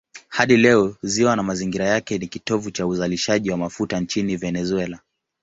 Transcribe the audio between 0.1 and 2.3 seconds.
Hadi leo ziwa na mazingira yake ni